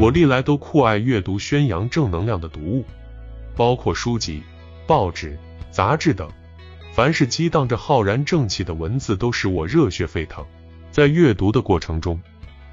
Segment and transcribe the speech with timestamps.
[0.00, 2.86] 我历来都酷爱阅读宣扬正能量的读物，
[3.54, 4.42] 包括书籍、
[4.86, 5.38] 报纸、
[5.70, 6.26] 杂志等。
[6.94, 10.42] 凡是激荡着浩然正气的文字，都使我热血沸腾。
[10.90, 12.18] 在阅读的过程中，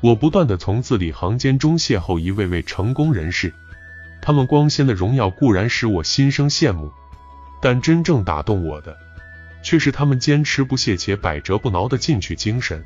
[0.00, 3.52] 我不断的从字里行间中邂逅一位位成功人士，
[4.22, 6.90] 他们光鲜的荣耀固然使我心生羡慕，
[7.60, 8.96] 但真正打动我的，
[9.62, 12.82] 却是他们坚持不懈且百折不挠的进取精神。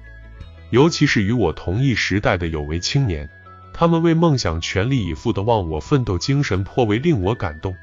[0.70, 3.30] 尤其是与我同一时代的有为青年，
[3.76, 7.76] 他们为梦想全力以赴的忘我奋斗精神颇为令我感动。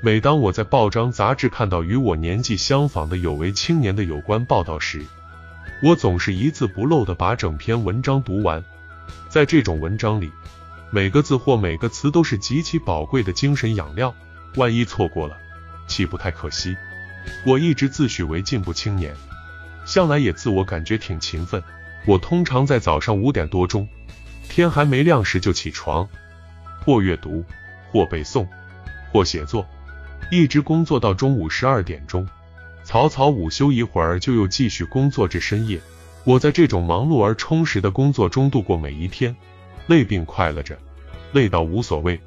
[0.00, 5.00] 每当我在报章杂志看到与我年纪相仿的有为青年的有关报道时，
[5.80, 8.62] 我总是一字不漏的把整篇文章读完。
[9.28, 10.28] 在这种文章里，
[10.90, 14.12] 每个字或每个词都是极其宝贵的精神养料，
[14.56, 15.36] 万一错过了，
[15.86, 16.76] 岂不太可惜？
[17.46, 19.14] 我一直自诩为进步青年，
[19.86, 21.62] 向来也自我感觉挺勤奋。
[22.06, 23.88] 我通常在早上五点多钟，
[24.58, 26.08] 天还没亮时就起床，
[26.84, 27.44] 或阅读，
[27.92, 28.44] 或背诵，
[29.12, 29.64] 或写作。
[30.32, 32.28] 一直工作到中午十二点钟，
[32.82, 35.80] 草草午休一会儿，就又继续工作至深夜。
[36.24, 39.36] 我在这种忙碌而充实的工作中度过每一天，
[39.86, 40.76] 累并快乐着，
[41.30, 42.20] 累到无所谓。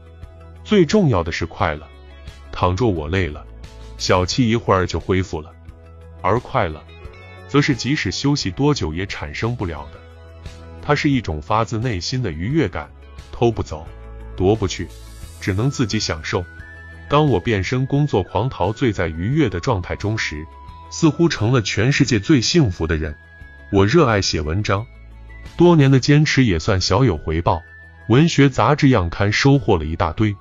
[0.63, 1.85] 最重要的是快乐。
[2.49, 3.45] 倘若我累了，
[3.97, 5.49] 小憩一会儿就恢复了；
[6.21, 6.81] 而快乐，
[7.49, 9.99] 则是即使休息多久也产生不了的。
[10.81, 12.89] 它是一种发自内心的愉悦感，
[13.31, 13.87] 偷不走，
[14.35, 14.87] 夺不去，
[15.39, 16.43] 只能自己享受。
[17.07, 20.45] 当我变身工作狂，陶醉在愉悦的状态中时，
[20.89, 23.15] 似乎成了全世界最幸福的人。
[23.71, 24.85] 我热爱写文章，
[25.57, 27.61] 多年的坚持也算小有回报。
[28.09, 30.35] 文学杂志样刊收获了一大堆，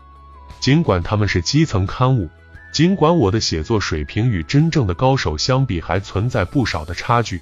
[0.58, 2.28] 尽管他们是基层刊物，
[2.72, 7.40] 尽管我的写作水平与真正的高手相比还存在不少的差距，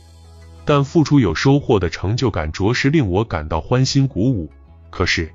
[0.69, 4.52] 但付出有收获的成就感着实令我感到欢欣鼓舞。
[4.91, 5.33] 可是。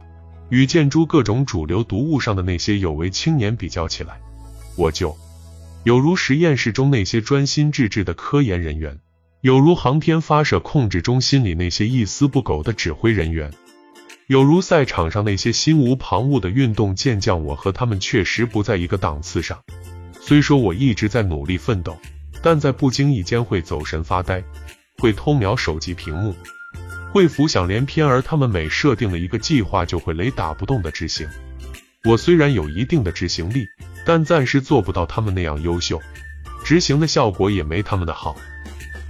[0.50, 4.22] 与建筑各种主流读物上的那些有为青年比较起来，
[4.76, 5.18] 我就
[5.84, 9.00] 有如实验室中那些专心致志的科研人员，
[9.42, 13.52] 有如航天发射控制中心里那些一丝不苟的指挥人员，
[14.28, 17.44] 有如赛场上那些心无旁骛的运动健将。
[17.44, 19.60] 我和他们确实不在一个档次上。
[20.22, 21.98] 虽说我一直在努力奋斗，
[22.44, 24.44] 但在不经意间会走神发呆，
[25.00, 26.36] 会偷瞄手机屏幕。
[27.12, 31.28] 会浮想联翩，而他们每设定了一个计划，就会雷打不动的执行。
[32.06, 33.68] 我虽然有一定的执行力，
[34.06, 36.02] 但暂时做不到他们那样优秀，
[36.66, 38.36] 执行的效果也没他们的好。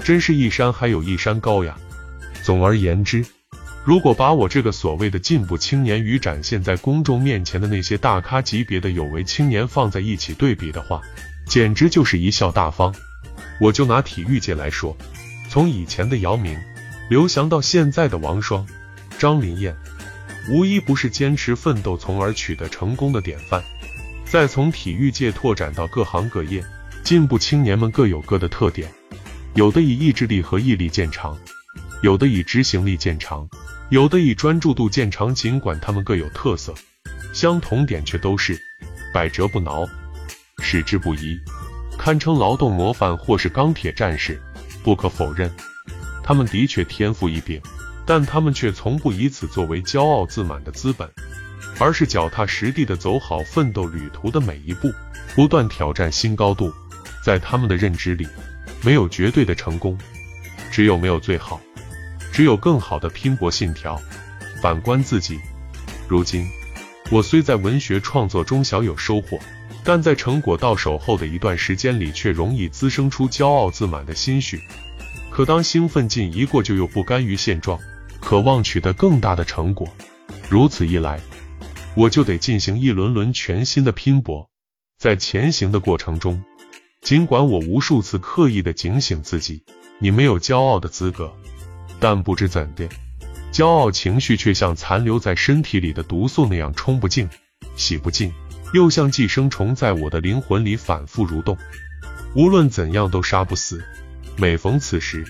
[0.03, 1.77] 真是一山还有一山高呀！
[2.43, 3.25] 总而言之，
[3.85, 11.01] 如果把我这个所谓的进步青年与展现在公众面前的那些大咖级别的有为青年放在一起对比的话，
[11.47, 12.93] 简直就是贻笑大方。
[13.61, 14.95] 我就拿体育界来说，
[15.53, 16.59] 从以前的姚明。
[17.11, 18.65] 刘翔到现在的王霜、
[19.19, 19.77] 张林燕，
[20.49, 23.63] 无一不是坚持奋斗从而取得成功的典范。
[24.25, 26.65] 再从体育界拓展到各行各业，
[27.03, 28.91] 进步青年们各有各的特点，
[29.53, 31.37] 有的以意志力和毅力见长，
[32.01, 33.47] 有的以执行力见长，
[33.91, 35.35] 有的以专注度见长。
[35.35, 36.73] 尽管他们各有特色，
[37.31, 38.59] 相同点却都是
[39.13, 39.87] 百折不挠、
[40.63, 41.37] 矢志不移，
[41.95, 44.41] 堪称劳动模范或是钢铁战士。
[44.83, 45.51] 不可否认。
[46.23, 47.61] 他们的确天赋异禀，
[48.05, 51.09] 但他们却从不以此作为骄傲自满的资本，
[51.79, 54.91] 而是脚踏实地的走好奋斗旅途的每一步，
[55.35, 56.71] 不断挑战新高度。
[57.25, 58.27] 在他们的认知里，
[58.83, 59.97] 没有绝对的成功，
[60.69, 61.59] 只有没有最好，
[62.31, 63.99] 只有更好的拼搏信条。
[64.61, 65.39] 反观自己，
[66.07, 66.45] 如今
[67.13, 69.39] 我虽在文学创作中小有收获，
[69.83, 74.59] 但在成果到手后的一段时间里，却容易滋生出骄傲自满的心绪。
[75.29, 77.79] 可当兴奋劲一过，就又不甘于现状，
[78.19, 79.87] 渴望取得更大的成果。
[80.49, 81.19] 如此一来，
[81.95, 84.49] 我就得进行一轮轮全新的拼搏。
[84.97, 86.43] 在前行的过程中，
[87.03, 89.63] 尽管我无数次刻意的警醒自己，
[89.99, 91.31] 你没有骄傲的资格，
[91.99, 92.89] 但不知怎的，
[93.53, 97.29] 骄傲情绪却像残留在身体里的毒素那样冲不净、
[97.75, 98.33] 洗不尽，
[98.73, 101.55] 又像寄生虫在我的灵魂里反复蠕动，
[102.33, 103.85] 无论怎样都杀不死。
[104.37, 105.23] 每逢此时，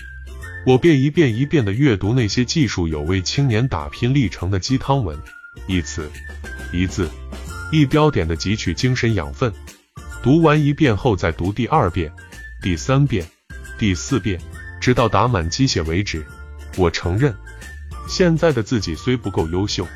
[0.64, 5.18] 我便一遍一遍地阅读那些技术有为青年打拼历程的鸡汤文，
[5.66, 6.10] 一词
[6.72, 7.10] 一字
[7.70, 9.52] 一标点地汲取精神养分。
[10.22, 12.10] 读完一遍后，再读第二遍、
[12.62, 13.26] 第三遍、
[13.78, 14.40] 第四遍，
[14.80, 16.24] 直到打满鸡血为止。
[16.78, 17.36] 我承认，
[18.06, 19.86] 现在的自己虽不够优秀，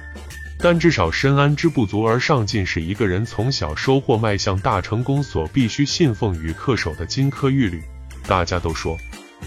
[0.59, 7.83] 但至少深谙之不足而上进是一个人从小收获迈向大成功所必须信奉与恪守的金科玉律。
[8.27, 8.97] 大家都说，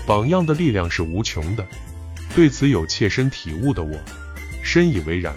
[0.06, 1.66] 榜样的力量是无穷的。
[2.34, 3.98] 对此有切身体悟的我，
[4.64, 5.36] 深以为然。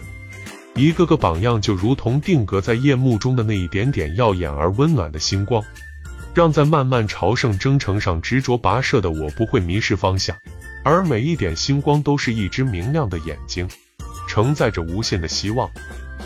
[0.76, 5.62] 一个个榜样就如同定格在夜幕中的那一点点耀眼而温暖的星光，
[6.34, 10.36] 让在漫漫朝圣征程上执着跋涉的我不会迷失方向。
[10.84, 13.66] 而每一点星光都是一只明亮的眼睛，
[14.28, 15.70] 承载着无限的希望。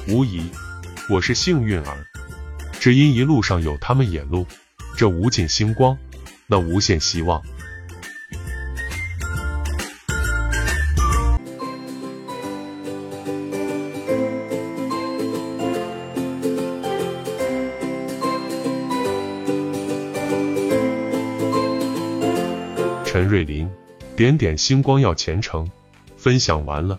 [0.08, 0.50] 无疑，
[1.08, 2.04] 我是幸运儿，
[2.80, 4.44] 只因一路上有他们引路，
[4.96, 5.96] 这无尽星光，
[6.48, 7.40] 那无限希望。
[23.04, 23.70] 陈瑞林。
[24.18, 25.70] 点点星光耀前程，
[26.16, 26.98] 分享完了。